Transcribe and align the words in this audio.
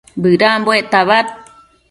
bëdambuec 0.21 0.85
tabad 0.91 1.25